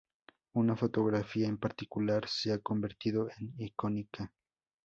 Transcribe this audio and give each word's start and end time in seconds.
Una 0.53 0.75
fotografía 0.75 1.47
en 1.47 1.59
particular 1.59 2.27
se 2.27 2.51
ha 2.51 2.57
convertido 2.57 3.29
en 3.37 3.53
icónica. 3.59 4.33